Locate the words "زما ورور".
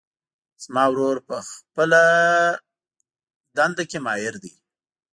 0.63-1.17